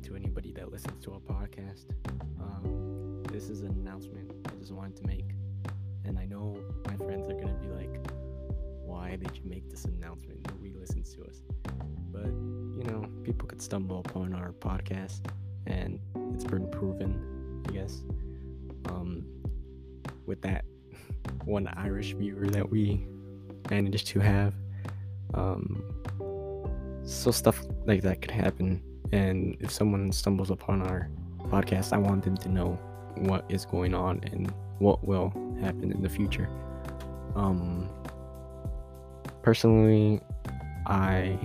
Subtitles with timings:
[0.00, 1.86] to anybody that listens to our podcast.
[2.40, 5.30] Um, this is an announcement I just wanted to make,
[6.04, 8.10] and I know my friends are gonna be like,
[8.84, 10.46] "Why did you make this announcement?
[10.48, 11.42] Nobody listens to us."
[12.12, 15.20] But you know, people could stumble upon our podcast,
[15.66, 15.98] and
[16.34, 18.02] it's been proven, I guess.
[18.90, 19.24] Um,
[20.26, 20.64] with that
[21.44, 23.06] one Irish viewer that we
[23.70, 24.52] managed to have.
[25.32, 25.82] Um,
[27.04, 31.08] so stuff like that could happen and if someone stumbles upon our
[31.48, 32.78] podcast i want them to know
[33.16, 36.48] what is going on and what will happen in the future
[37.34, 37.88] um
[39.42, 40.20] personally
[40.86, 41.38] i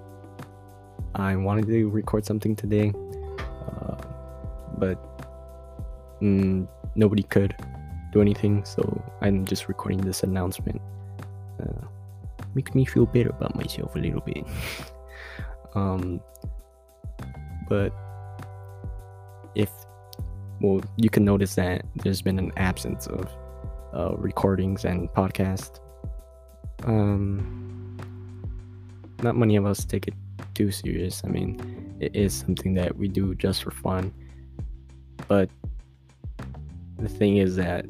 [1.14, 2.92] i wanted to record something today
[3.38, 3.96] uh,
[4.78, 4.98] but
[6.20, 7.54] mm, nobody could
[8.12, 10.80] do anything so i'm just recording this announcement
[11.60, 11.86] uh,
[12.54, 14.44] makes me feel better about myself a little bit.
[15.74, 16.20] um,
[17.68, 17.92] but
[19.54, 19.70] if
[20.60, 23.28] well, you can notice that there's been an absence of
[23.94, 25.80] uh, recordings and podcast.
[26.84, 27.96] Um,
[29.22, 30.14] not many of us take it
[30.54, 31.22] too serious.
[31.24, 34.12] I mean, it is something that we do just for fun.
[35.28, 35.48] But
[36.98, 37.86] the thing is that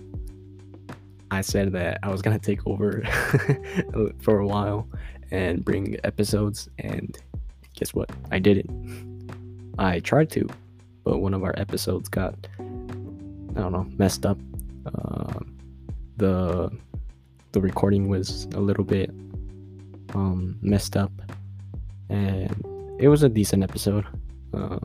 [1.32, 3.02] I said that I was gonna take over
[4.20, 4.88] for a while
[5.30, 7.16] and bring episodes, and
[7.80, 8.10] guess what?
[8.30, 8.70] I didn't.
[9.78, 10.48] I tried to,
[11.02, 14.38] but one of our episodes got I don't know messed up.
[14.86, 15.40] Uh,
[16.16, 16.70] the
[17.50, 19.10] the recording was a little bit
[20.14, 21.10] um, messed up,
[22.08, 22.64] and
[23.00, 24.06] it was a decent episode.
[24.54, 24.78] Uh,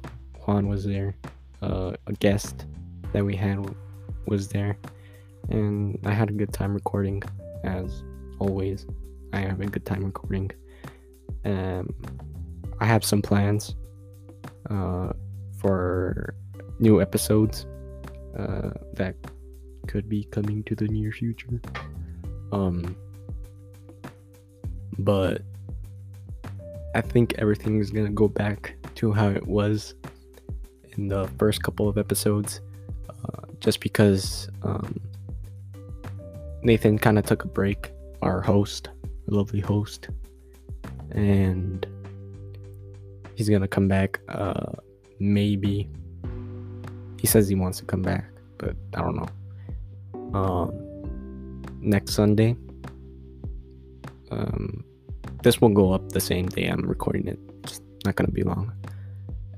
[0.47, 1.15] Juan was there,
[1.61, 2.65] uh, a guest
[3.13, 3.59] that we had
[4.25, 4.75] was there
[5.49, 7.21] and I had a good time recording,
[7.63, 8.03] as
[8.39, 8.85] always.
[9.33, 10.51] I have a good time recording.
[11.43, 11.93] Um,
[12.79, 13.75] I have some plans
[14.69, 15.13] uh,
[15.57, 16.35] for
[16.79, 17.65] new episodes
[18.37, 19.15] uh, that
[19.87, 21.61] could be coming to the near future.
[22.51, 22.95] Um,
[24.99, 25.41] but
[26.93, 29.95] I think everything is gonna go back to how it was
[30.97, 32.61] in the first couple of episodes,
[33.09, 34.99] uh, just because um,
[36.63, 37.91] Nathan kind of took a break,
[38.21, 38.89] our host,
[39.27, 40.09] lovely host,
[41.11, 41.85] and
[43.35, 44.19] he's gonna come back.
[44.29, 44.73] Uh,
[45.19, 45.89] maybe
[47.19, 48.25] he says he wants to come back,
[48.57, 50.39] but I don't know.
[50.39, 52.55] Um, next Sunday.
[54.31, 54.83] Um,
[55.43, 57.39] this will go up the same day I'm recording it.
[57.63, 58.73] It's not gonna be long,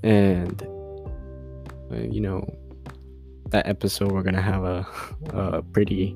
[0.04, 0.62] and
[1.92, 2.46] uh, you know
[3.50, 4.86] that episode we're gonna have a,
[5.30, 6.16] a pretty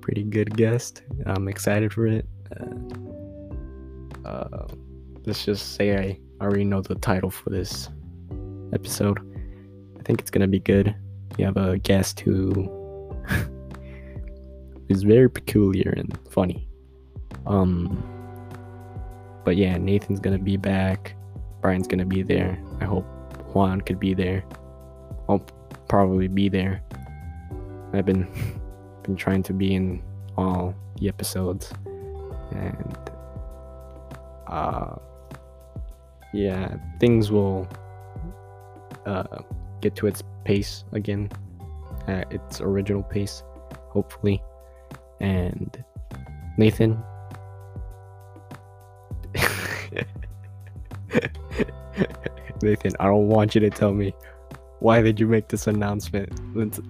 [0.00, 1.02] pretty good guest.
[1.26, 2.26] I'm excited for it.
[2.56, 4.66] Uh, uh,
[5.24, 7.88] let's just say I already know the title for this
[8.72, 9.18] episode.
[9.98, 10.94] I think it's gonna be good.
[11.38, 13.16] We have a guest who
[14.88, 16.68] is very peculiar and funny.
[17.46, 18.02] Um,
[19.44, 21.14] but yeah, Nathan's gonna be back.
[21.60, 22.58] Brian's gonna be there.
[22.80, 23.06] I hope
[23.54, 24.44] Juan could be there.
[25.28, 25.46] I'll
[25.88, 26.82] probably be there.
[27.92, 28.26] I've been
[29.02, 30.02] been trying to be in
[30.36, 31.72] all the episodes
[32.52, 32.96] and
[34.46, 34.96] uh
[36.32, 37.68] yeah things will
[39.06, 39.42] uh
[39.80, 41.30] get to its pace again
[42.06, 43.42] at its original pace
[43.90, 44.42] hopefully
[45.20, 45.84] and
[46.58, 47.02] nathan
[52.62, 54.14] nathan i don't want you to tell me
[54.82, 56.28] why did you make this announcement?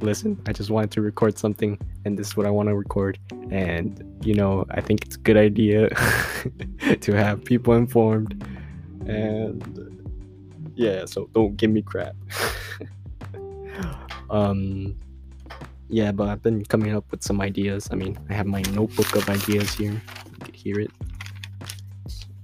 [0.03, 3.19] Listen, I just wanted to record something, and this is what I want to record.
[3.51, 5.91] And, you know, I think it's a good idea
[7.01, 8.47] to have people informed.
[9.09, 9.63] And,
[10.75, 12.15] yeah, so don't give me crap.
[14.31, 14.97] um,
[15.89, 17.89] yeah, but I've been coming up with some ideas.
[17.91, 19.93] I mean, I have my notebook of ideas here.
[19.93, 20.91] You can hear it.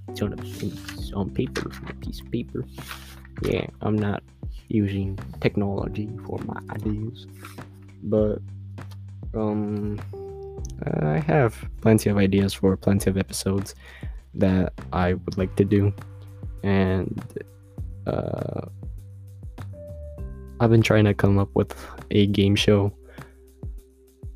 [0.09, 2.65] It's on, a, it's on paper, a piece of paper.
[3.43, 4.21] Yeah, I'm not
[4.67, 7.27] using technology for my ideas.
[8.03, 8.39] But
[9.33, 9.99] um
[10.83, 13.75] I have plenty of ideas for plenty of episodes
[14.33, 15.93] that I would like to do.
[16.63, 17.45] And
[18.05, 18.67] uh
[20.59, 21.73] I've been trying to come up with
[22.11, 22.91] a game show.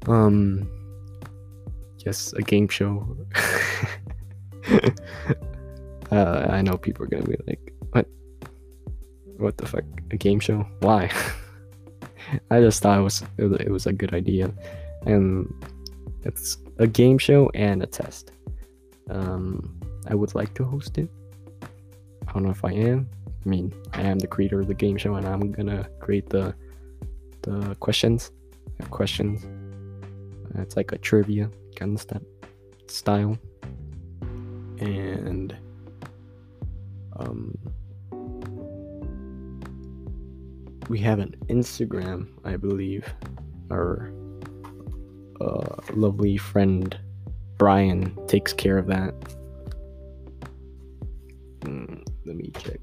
[0.08, 0.70] Um
[2.06, 3.18] yes, a game show.
[6.12, 8.08] uh, I know people are gonna be like, what?
[9.38, 9.84] What the fuck?
[10.12, 10.66] A game show?
[10.80, 11.12] Why?
[12.52, 14.52] I just thought it was it was a good idea.
[15.06, 15.54] And
[16.24, 18.32] it's a game show and a test.
[19.10, 21.10] Um i would like to host it
[22.34, 23.08] don't know if i am
[23.46, 26.56] I mean, I am the creator of the game show, and I'm gonna create the
[27.42, 28.32] the questions.
[28.90, 29.46] questions.
[30.56, 32.22] It's like a trivia kind of stuff
[32.88, 33.38] style,
[34.80, 35.56] and
[37.18, 37.58] um,
[40.88, 43.14] we have an Instagram, I believe.
[43.72, 44.14] Our
[45.42, 46.98] uh, lovely friend
[47.58, 49.14] Brian takes care of that.
[52.44, 52.82] Me check.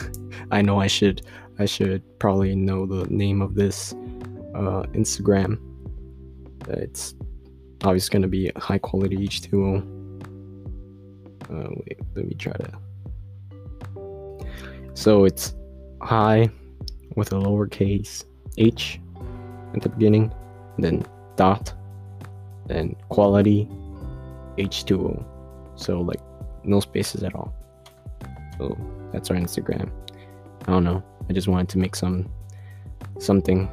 [0.50, 1.22] I know I should
[1.58, 3.92] I should probably know the name of this
[4.54, 5.58] uh, Instagram.
[6.68, 7.14] It's
[7.84, 9.82] obviously to be high quality H2O.
[11.50, 12.78] Uh, wait, let me try to.
[14.94, 15.54] So it's
[16.00, 16.50] high
[17.16, 18.24] with a lowercase
[18.56, 19.00] h
[19.74, 20.32] at the beginning,
[20.78, 21.04] then
[21.36, 21.74] dot,
[22.66, 23.68] then quality
[24.58, 25.24] H2O.
[25.76, 26.20] So like
[26.64, 27.54] no spaces at all.
[28.58, 28.76] So
[29.12, 29.90] that's our Instagram.
[30.62, 31.02] I don't know.
[31.28, 32.28] I just wanted to make some
[33.18, 33.68] something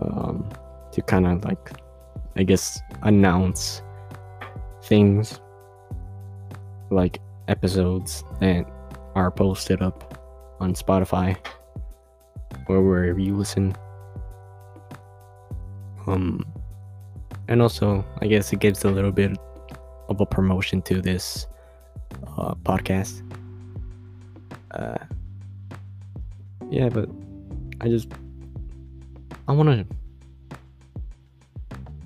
[0.00, 0.48] um,
[0.92, 1.72] to kind of like
[2.36, 3.82] I guess announce
[4.84, 5.40] things
[6.90, 8.64] like episodes that
[9.14, 10.18] are posted up
[10.60, 11.36] on Spotify
[12.68, 13.74] or wherever you listen.
[16.06, 16.44] Um,
[17.48, 19.36] and also, I guess it gives a little bit
[20.08, 21.46] of a promotion to this
[22.36, 23.22] uh, podcast.
[24.72, 24.98] Uh,
[26.70, 27.08] yeah, but
[27.80, 28.08] I just
[29.48, 29.86] I want to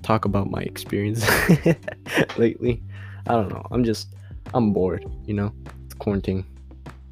[0.03, 1.25] talk about my experience
[2.37, 2.81] lately.
[3.27, 3.65] I don't know.
[3.71, 4.13] I'm just
[4.53, 5.53] I'm bored, you know.
[5.85, 6.45] It's quarantine.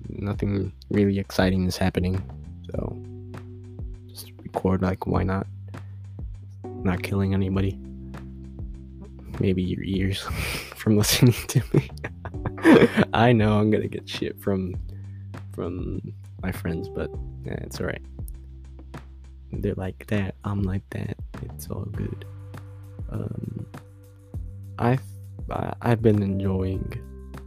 [0.09, 2.21] Nothing really exciting is happening.
[2.71, 2.97] So
[4.07, 5.47] just record like why not?
[6.83, 7.79] Not killing anybody.
[9.39, 10.21] Maybe your ears
[10.75, 11.89] from listening to me.
[13.13, 14.75] I know I'm gonna get shit from
[15.55, 16.01] from
[16.43, 17.09] my friends, but
[17.45, 18.01] yeah, it's alright.
[19.51, 20.35] They're like that.
[20.43, 21.15] I'm like that.
[21.43, 22.25] It's all good.
[23.09, 23.65] Um,
[24.77, 25.01] I've
[25.81, 26.83] I've been enjoying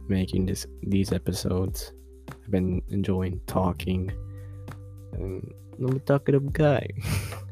[0.07, 1.93] making this these episodes.
[2.31, 4.11] I've been enjoying talking,
[5.13, 6.87] I'm a talkative guy.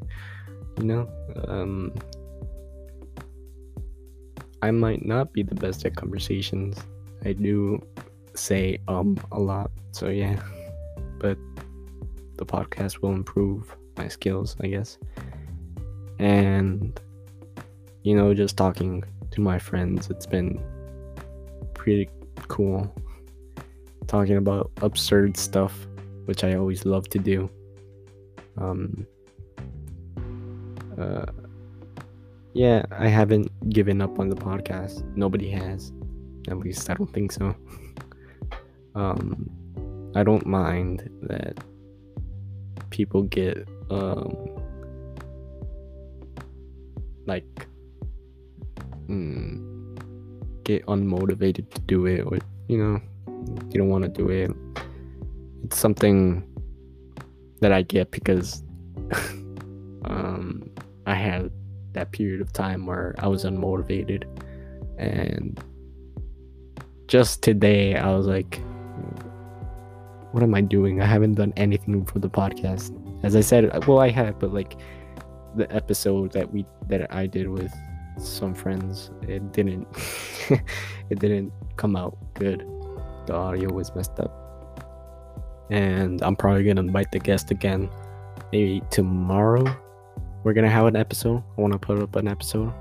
[0.78, 1.08] you know,
[1.46, 1.92] um,
[4.62, 6.78] I might not be the best at conversations.
[7.24, 7.82] I do
[8.38, 10.40] say um a lot, so yeah.
[11.18, 11.38] But
[12.36, 14.98] the podcast will improve my skills, I guess.
[16.18, 16.98] And
[18.02, 20.62] you know, just talking to my friends, it's been
[21.74, 22.08] pretty
[22.48, 22.92] cool.
[24.06, 25.86] Talking about absurd stuff,
[26.24, 27.50] which I always love to do.
[28.56, 29.06] Um
[30.98, 31.26] uh
[32.54, 35.04] yeah, I haven't given up on the podcast.
[35.14, 35.92] Nobody has.
[36.48, 37.54] At least I don't think so.
[38.98, 39.48] Um,
[40.14, 41.58] I don't mind that
[42.90, 44.32] people get um
[47.26, 47.66] like
[49.08, 49.58] mm,
[50.64, 53.00] get unmotivated to do it or you know
[53.70, 54.50] you don't want to do it
[55.64, 56.42] it's something
[57.60, 58.62] that i get because
[60.04, 60.70] um
[61.06, 61.50] i had
[61.98, 64.24] that period of time where I was unmotivated.
[64.98, 65.62] And
[67.06, 68.60] just today, I was like,
[70.38, 71.02] what am I doing?
[71.02, 72.94] I haven't done anything for the podcast.
[73.24, 74.76] As I said, well, I have, but like
[75.56, 77.74] the episode that we that I did with
[78.18, 79.88] some friends, it didn't
[81.10, 82.64] it didn't come out good.
[83.26, 85.66] The audio was messed up.
[85.72, 87.90] And I'm probably gonna invite the guest again
[88.52, 89.64] maybe tomorrow
[90.44, 91.42] we're gonna have an episode.
[91.56, 92.72] I want to put up an episode.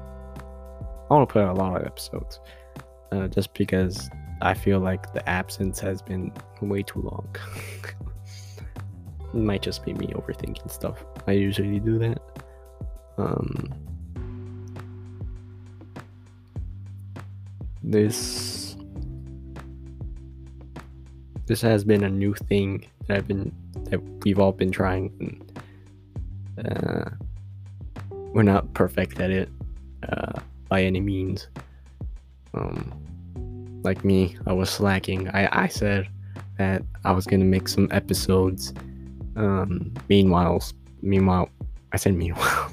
[1.09, 2.39] I want to put a lot of episodes,
[3.11, 4.11] uh, just because
[4.41, 7.36] I feel like the absence has been way too long.
[9.34, 11.03] it might just be me overthinking stuff.
[11.27, 12.22] I usually do that.
[13.17, 13.74] Um,
[17.84, 18.75] this
[21.48, 23.51] this has been a new thing that I've been
[23.86, 25.12] that we've all been trying.
[25.20, 27.10] And, uh,
[28.34, 29.50] we're not perfect at it
[30.08, 30.39] uh,
[30.70, 31.48] by any means.
[32.53, 33.06] Um,
[33.88, 35.29] like me, I was slacking.
[35.29, 36.10] I, I said
[36.58, 38.74] that I was gonna make some episodes.
[39.38, 40.62] Um, meanwhile,
[41.01, 41.50] meanwhile,
[41.94, 42.72] I said meanwhile.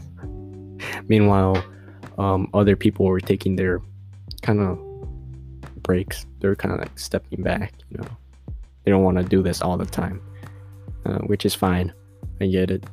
[1.09, 1.64] meanwhile,
[2.18, 3.80] um, other people were taking their
[4.42, 4.78] kind of
[5.83, 6.26] breaks.
[6.40, 7.73] They're kind of like stepping back.
[7.90, 8.09] You know,
[8.83, 10.21] they don't want to do this all the time,
[11.06, 11.92] uh, which is fine.
[12.40, 12.85] I get it.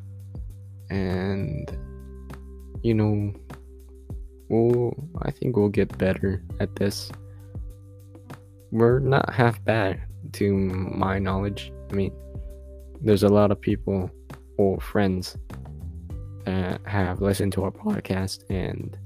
[0.91, 1.65] And
[2.83, 3.33] you know,
[4.49, 7.11] we'll, I think we'll get better at this.
[8.71, 10.01] We're not half bad
[10.33, 11.73] to my knowledge.
[11.89, 12.13] I mean,
[13.01, 14.09] there's a lot of people
[14.57, 15.37] or friends
[16.45, 18.97] that have listened to our podcast and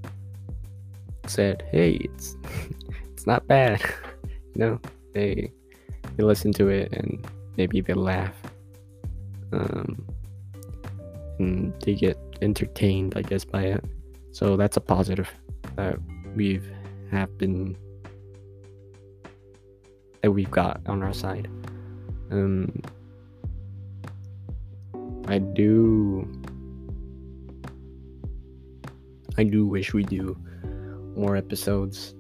[1.28, 2.38] said, "Hey, it's
[3.12, 3.82] it's not bad."
[4.54, 4.80] you know,
[5.14, 5.52] they
[6.16, 7.26] they listen to it and
[7.58, 8.36] maybe they laugh,
[9.52, 10.06] um,
[11.40, 13.84] and they get entertained, I guess, by it.
[14.32, 15.30] So that's a positive
[15.76, 15.98] that
[16.36, 16.70] we've
[17.12, 17.78] have been
[20.26, 21.48] that we've got on our side.
[22.32, 22.82] Um,
[25.28, 26.28] I do
[29.38, 30.36] I do wish we do
[31.16, 32.16] more episodes.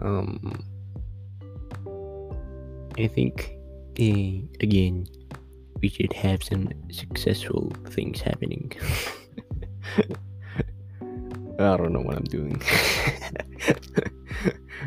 [0.00, 0.64] Um,
[2.96, 3.58] I think
[4.00, 5.06] uh, again
[5.82, 8.72] we should have some successful things happening.
[11.58, 12.62] I don't know what I'm doing.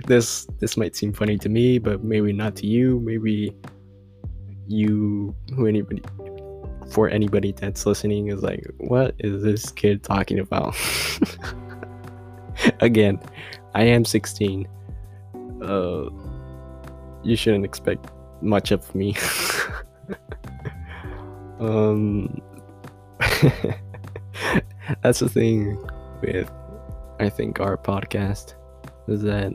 [0.08, 3.00] this this might seem funny to me, but maybe not to you.
[3.02, 3.56] Maybe
[4.68, 6.02] you who anybody
[6.92, 10.76] for anybody that's listening is like, what is this kid talking about?
[12.80, 13.20] Again,
[13.74, 14.68] I am 16.
[15.62, 16.10] Uh,
[17.24, 19.16] you shouldn't expect much of me.
[21.60, 22.42] um,
[25.02, 25.78] that's the thing
[26.22, 26.52] with,
[27.20, 28.54] I think, our podcast
[29.08, 29.54] is that,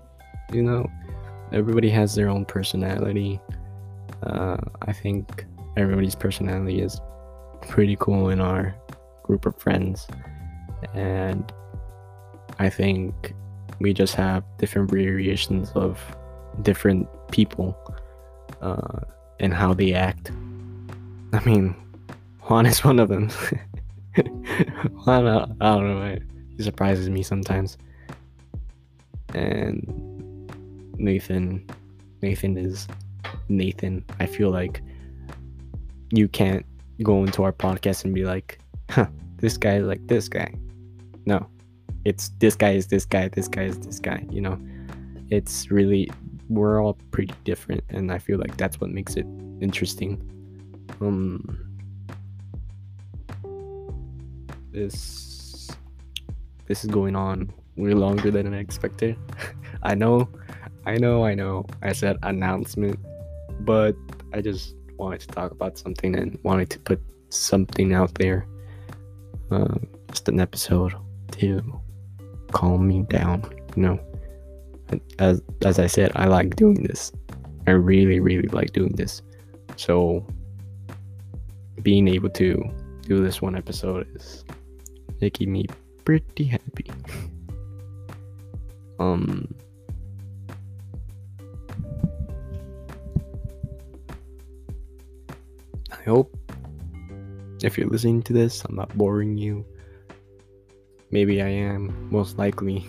[0.53, 0.91] you know,
[1.53, 3.41] everybody has their own personality.
[4.23, 5.45] Uh, I think
[5.77, 7.01] everybody's personality is
[7.63, 8.75] pretty cool in our
[9.23, 10.07] group of friends.
[10.95, 11.53] And
[12.59, 13.35] I think
[13.81, 15.99] we just have different variations of
[16.63, 17.77] different people
[18.61, 19.01] uh,
[19.39, 20.33] and how they act.
[21.33, 21.75] I mean,
[22.43, 23.31] Juan is one of them.
[25.05, 26.19] Juan, I, don't know,
[26.57, 27.79] he surprises me sometimes.
[29.33, 30.10] And
[31.01, 31.67] Nathan,
[32.23, 32.87] Nathan is
[33.49, 34.05] Nathan.
[34.19, 34.83] I feel like
[36.13, 36.67] you can't
[37.03, 39.07] go into our podcast and be like, huh,
[39.39, 40.53] this guy is like this guy.
[41.25, 41.47] No,
[42.05, 44.59] it's this guy is this guy, this guy is this guy, you know?
[45.31, 46.11] It's really,
[46.49, 49.27] we're all pretty different, and I feel like that's what makes it
[49.61, 50.21] interesting.
[51.01, 51.67] Um,
[54.73, 55.71] this,
[56.67, 59.17] this is going on way longer than I expected.
[59.83, 60.29] I know,
[60.87, 61.67] I know, I know.
[61.83, 62.99] I said announcement,
[63.61, 63.95] but
[64.33, 68.47] I just wanted to talk about something and wanted to put something out there.
[69.51, 69.75] Uh,
[70.09, 70.95] just an episode
[71.33, 71.81] to
[72.53, 73.45] calm me down,
[73.77, 74.01] you know.
[75.19, 77.13] As as I said, I like doing this.
[77.67, 79.23] I really, really like doing this.
[79.77, 80.27] So
[81.83, 82.71] being able to
[83.03, 84.45] do this one episode is
[85.21, 85.67] making me
[86.05, 86.91] pretty happy.
[88.99, 89.49] um
[96.01, 96.35] I hope
[97.63, 99.67] if you're listening to this, I'm not boring you.
[101.11, 102.87] Maybe I am, most likely.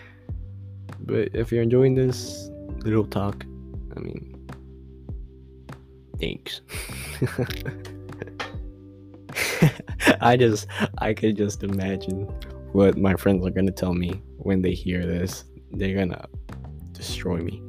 [1.00, 3.44] but if you're enjoying this little talk,
[3.94, 4.48] I mean,
[6.18, 6.62] thanks.
[10.22, 10.66] I just,
[10.98, 12.22] I could just imagine
[12.72, 15.44] what my friends are gonna tell me when they hear this.
[15.72, 16.24] They're gonna
[16.92, 17.62] destroy me.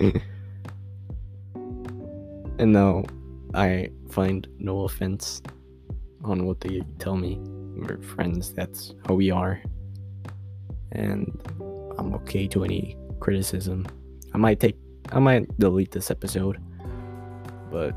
[2.58, 3.04] And now
[3.54, 5.42] I find no offense
[6.24, 7.38] on what they tell me.
[7.76, 9.60] We're friends, that's how we are.
[10.92, 11.38] And
[11.98, 13.86] I'm okay to any criticism.
[14.32, 14.76] I might take
[15.12, 16.58] I might delete this episode.
[17.70, 17.94] But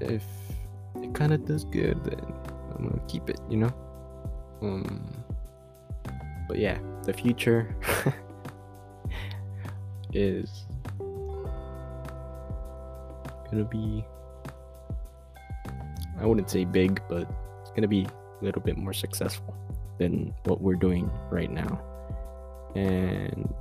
[0.00, 0.24] if
[1.02, 2.20] it kinda does good then
[2.76, 3.72] I'm gonna keep it, you know?
[4.60, 5.06] Um
[6.46, 7.74] but yeah, the future
[10.12, 10.66] is
[13.56, 14.04] gonna be
[16.18, 17.28] I wouldn't say big, but
[17.60, 18.06] it's gonna be
[18.40, 19.54] a little bit more successful
[19.98, 21.80] than what we're doing right now.
[22.74, 23.52] And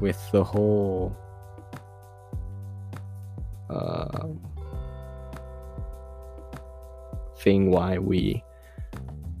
[0.00, 1.16] with the whole
[3.68, 4.28] uh,
[7.38, 8.42] thing why we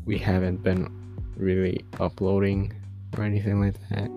[0.04, 0.88] we haven't been
[1.36, 2.72] really uploading
[3.16, 4.10] or anything like that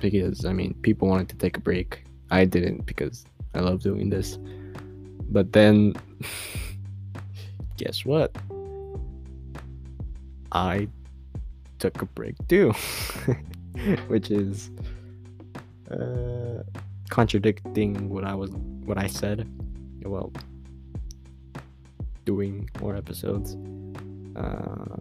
[0.00, 4.10] because I mean people wanted to take a break I didn't because I love doing
[4.10, 4.38] this.
[5.28, 5.94] But then,
[7.76, 8.36] guess what?
[10.52, 10.88] I
[11.78, 12.72] took a break too,
[14.08, 14.70] which is
[15.90, 16.62] uh,
[17.10, 18.50] contradicting what I was,
[18.84, 19.48] what I said.
[20.02, 20.32] Well,
[22.24, 23.56] doing more episodes.
[24.36, 24.96] Uh,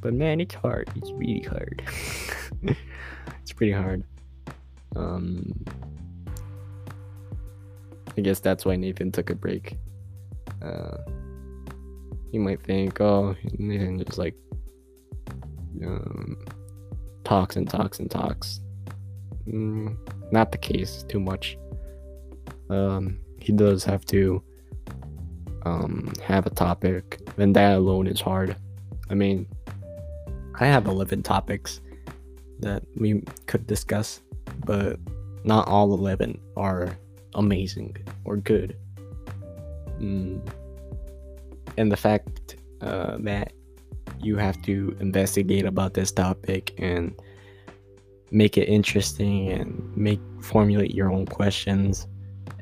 [0.00, 0.90] but man, it's hard.
[0.96, 1.82] It's really hard.
[3.42, 4.04] it's pretty hard.
[4.98, 5.64] Um,
[8.16, 9.78] I guess that's why Nathan took a break.
[10.60, 10.98] Uh,
[12.32, 14.34] you might think, oh, Nathan just like
[15.84, 16.36] um,
[17.24, 18.60] talks and talks and talks.
[19.48, 19.96] Mm,
[20.32, 21.56] not the case too much.
[22.68, 24.42] Um, he does have to
[25.64, 28.56] um, have a topic, and that alone is hard.
[29.10, 29.46] I mean,
[30.60, 31.80] I have 11 topics
[32.60, 34.20] that we could discuss,
[34.64, 34.98] but
[35.44, 36.96] not all 11 are
[37.34, 38.76] amazing or good.
[40.00, 40.46] Mm.
[41.76, 43.52] And the fact uh, that
[44.20, 47.14] you have to investigate about this topic and
[48.30, 52.06] make it interesting and make formulate your own questions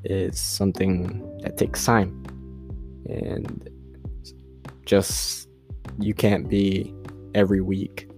[0.04, 2.22] is something that takes time
[3.08, 3.68] and
[4.84, 5.48] just
[5.98, 6.94] you can't be
[7.34, 8.08] every week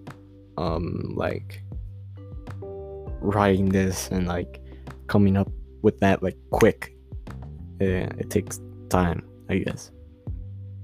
[0.58, 1.62] um like
[3.20, 4.60] writing this and like
[5.06, 5.50] coming up
[5.82, 6.94] with that like quick
[7.80, 9.90] yeah, it takes time i guess.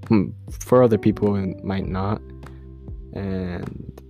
[0.08, 2.20] Hmm, for other people it might not
[3.14, 4.00] and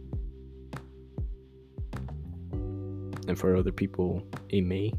[3.26, 4.92] and for other people it may.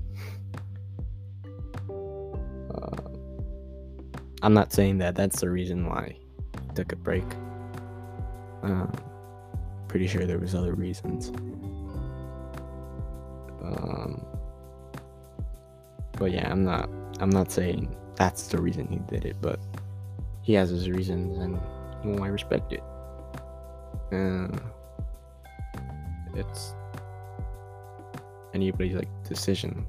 [1.89, 2.97] Uh,
[4.41, 6.15] i'm not saying that that's the reason why
[6.69, 7.23] I took a break.
[8.63, 8.87] Uh,
[9.87, 11.31] pretty sure there was other reasons
[16.17, 19.59] but yeah i'm not i'm not saying that's the reason he did it but
[20.41, 21.59] he has his reasons and
[22.03, 22.83] well, i respect it
[24.11, 24.47] uh,
[26.35, 26.75] it's
[28.55, 29.85] anybody's like decision.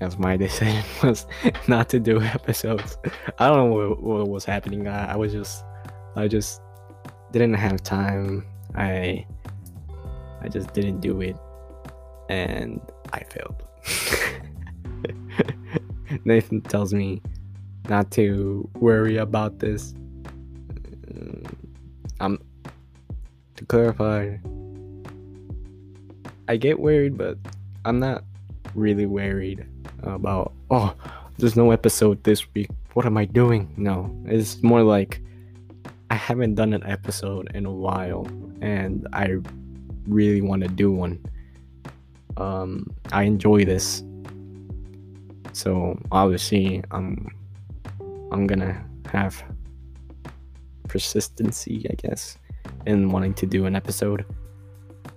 [0.00, 1.26] As my decision was
[1.68, 2.98] not to do episodes.
[3.38, 4.86] I don't know what, what was happening.
[4.88, 5.64] I, I was just,
[6.16, 6.60] I just
[7.32, 8.44] didn't have time.
[8.74, 9.26] I,
[10.42, 11.36] I just didn't do it,
[12.28, 12.80] and
[13.12, 13.62] I failed.
[16.26, 17.22] Nathan tells me
[17.88, 19.94] not to worry about this.
[22.18, 22.38] I'm
[23.54, 24.36] to clarify,
[26.48, 27.38] I get worried, but
[27.84, 28.24] I'm not
[28.74, 29.66] really worried
[30.02, 30.94] about, oh,
[31.38, 32.70] there's no episode this week.
[32.94, 33.72] What am I doing?
[33.76, 35.22] No, it's more like
[36.10, 38.26] I haven't done an episode in a while
[38.60, 39.36] and I
[40.08, 41.24] really want to do one.
[42.36, 44.02] Um, I enjoy this.
[45.56, 47.34] So obviously I'm
[48.30, 49.42] I'm gonna have
[50.86, 52.36] persistency, I guess
[52.84, 54.26] in wanting to do an episode.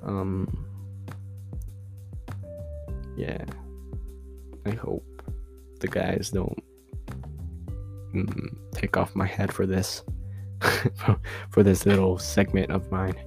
[0.02, 0.66] Um,
[3.18, 3.44] yeah,
[4.66, 5.04] I hope
[5.82, 6.64] the guys don't
[8.16, 10.04] mm, take off my head for this,
[11.50, 13.20] for this little segment of mine.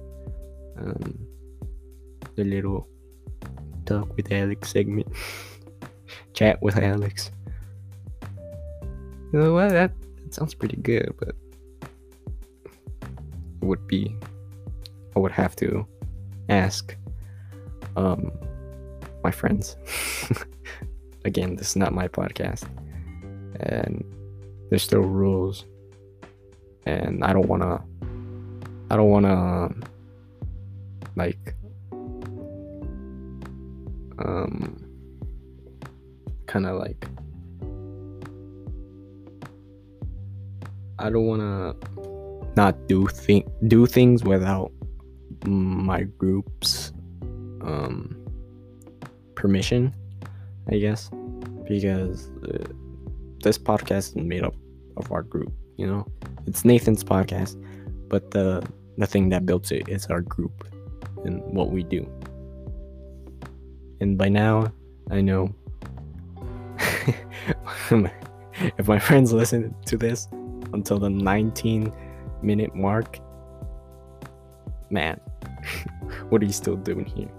[0.79, 1.27] Um,
[2.35, 2.87] the little
[3.85, 5.07] talk with Alex segment,
[6.33, 7.31] chat with Alex.
[9.31, 9.69] You know what?
[9.69, 9.91] That,
[10.23, 11.35] that sounds pretty good, but
[13.61, 14.15] it would be
[15.15, 15.85] I would have to
[16.49, 16.95] ask
[17.95, 18.31] um,
[19.23, 19.75] my friends.
[21.25, 22.65] Again, this is not my podcast,
[23.59, 24.03] and
[24.69, 25.65] there's still rules,
[26.85, 27.81] and I don't wanna,
[28.89, 29.73] I don't wanna,
[31.15, 31.55] like,
[34.19, 34.82] um,
[36.53, 37.03] kind of like,
[40.99, 41.73] I don't wanna
[42.55, 44.71] not do think do things without
[45.47, 46.93] my group's
[47.61, 48.15] um,
[49.33, 49.95] permission,
[50.69, 51.09] I guess,
[51.67, 52.63] because uh,
[53.43, 54.53] this podcast is made up
[54.95, 55.51] of our group.
[55.77, 56.05] You know,
[56.45, 57.57] it's Nathan's podcast,
[58.09, 58.63] but the
[58.99, 60.67] the thing that built it is our group
[61.25, 62.07] and what we do.
[63.99, 64.71] And by now,
[65.09, 65.55] I know
[68.77, 70.27] if my friends listen to this
[70.73, 71.91] until the 19
[72.41, 73.19] minute mark,
[74.89, 75.19] man,
[76.29, 77.29] what are you still doing here?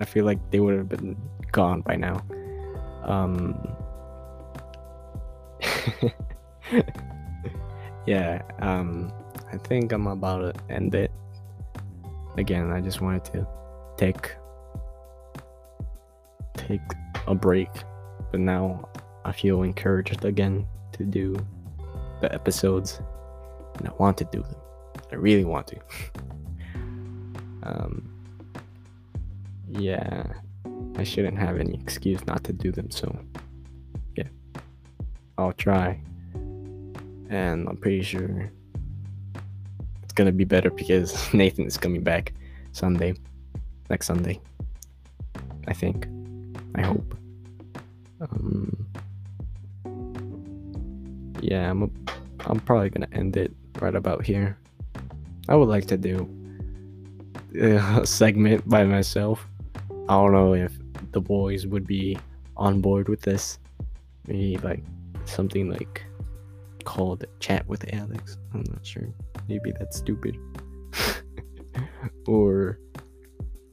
[0.00, 1.16] I feel like they would have been
[1.52, 2.22] gone by now.
[3.04, 3.76] Um,
[8.06, 9.12] yeah, um,
[9.52, 11.10] I think I'm about to end it.
[12.36, 13.46] Again, I just wanted to
[13.96, 14.36] take
[16.56, 16.80] take
[17.26, 17.68] a break,
[18.36, 18.86] but now
[19.24, 21.38] I feel encouraged again to do
[22.20, 23.00] the episodes,
[23.78, 24.56] and I want to do them.
[25.10, 25.78] I really want to.
[27.62, 28.12] um,
[29.70, 30.26] yeah,
[30.96, 32.90] I shouldn't have any excuse not to do them.
[32.90, 33.18] So,
[34.16, 34.28] yeah,
[35.38, 35.98] I'll try,
[36.34, 38.52] and I'm pretty sure
[40.02, 42.34] it's gonna be better because Nathan is coming back
[42.72, 43.14] Sunday,
[43.88, 44.38] next Sunday.
[45.66, 46.06] I think.
[46.74, 47.16] I hope.
[48.20, 48.86] Um,
[51.40, 51.90] yeah, I'm a,
[52.46, 54.58] I'm probably gonna end it right about here.
[55.48, 56.28] I would like to do
[57.60, 59.46] a segment by myself.
[60.08, 60.72] I don't know if
[61.12, 62.18] the boys would be
[62.56, 63.58] on board with this.
[64.26, 64.82] Maybe like
[65.24, 66.04] something like
[66.84, 68.38] called Chat with Alex.
[68.54, 69.08] I'm not sure.
[69.48, 70.38] Maybe that's stupid.
[72.26, 72.78] or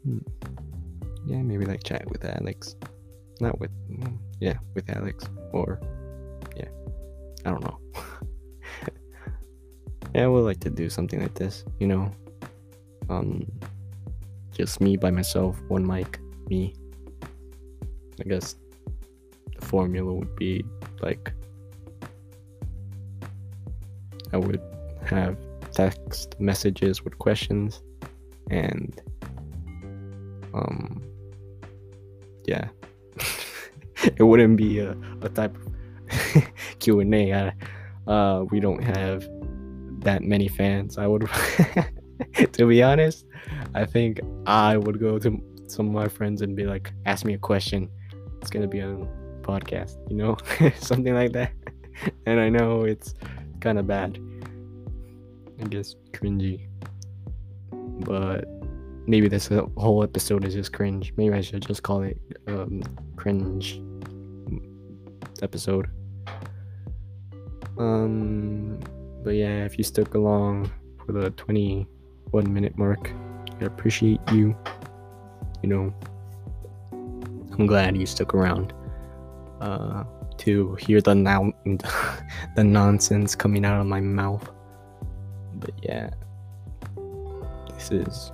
[0.03, 0.19] hmm,
[1.25, 2.75] yeah, maybe like Chat with Alex.
[3.39, 5.79] Not with hmm, yeah, with Alex or
[6.57, 6.67] yeah.
[7.45, 7.79] I don't know.
[10.13, 12.11] yeah, I would like to do something like this, you know.
[13.09, 13.47] Um
[14.51, 16.75] just me by myself, one mic, me.
[18.19, 18.57] I guess
[19.55, 20.65] the formula would be
[20.99, 21.31] like
[24.33, 24.61] I would
[25.05, 25.37] have
[25.71, 27.81] text messages with questions
[28.51, 29.01] and
[30.53, 31.01] um
[32.45, 32.67] yeah
[34.17, 36.43] it wouldn't be a, a type of
[36.79, 37.53] q&a
[38.07, 39.27] uh we don't have
[39.99, 41.27] that many fans i would
[42.51, 43.25] to be honest
[43.73, 47.33] i think i would go to some of my friends and be like ask me
[47.33, 47.89] a question
[48.41, 49.07] it's gonna be on
[49.41, 50.37] podcast you know
[50.79, 51.51] something like that.
[52.25, 53.13] And i know it's
[53.59, 54.19] kind of bad.
[55.61, 56.67] I guess cringy.
[57.71, 58.45] But
[59.05, 61.13] maybe this whole episode is just cringe.
[61.17, 62.81] Maybe i should just call it um
[63.15, 63.81] cringe
[65.43, 65.87] episode.
[67.77, 68.79] Um
[69.23, 70.71] but yeah if you stuck along
[71.05, 73.11] for the 21 minute mark
[73.61, 74.55] i appreciate you.
[75.61, 75.93] You know
[76.91, 78.73] i'm glad you stuck around
[79.61, 80.03] uh
[80.39, 81.51] to hear the now
[82.55, 84.49] the nonsense coming out of my mouth.
[85.55, 86.09] But yeah
[87.89, 88.31] this is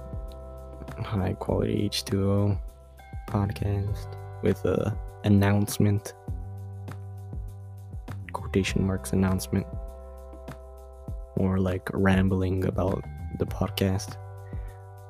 [1.04, 2.60] high quality h2o
[3.28, 6.14] podcast with a announcement
[8.50, 9.68] quotation marks announcement.
[11.38, 13.04] More like rambling about
[13.38, 14.18] the podcast.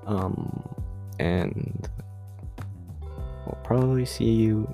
[0.06, 0.68] Um
[1.20, 1.90] and
[3.46, 4.68] we'll probably see you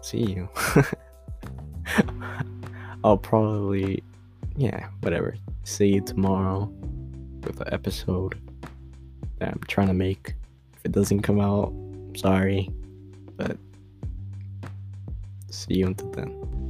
[0.00, 0.48] see you.
[3.04, 4.02] I'll probably
[4.56, 5.36] yeah whatever.
[5.64, 6.72] See you tomorrow
[7.42, 8.40] with an episode
[9.38, 10.34] that i'm trying to make.
[10.76, 12.70] If it doesn't come out I'm sorry
[13.36, 13.58] but
[15.50, 16.63] see you until then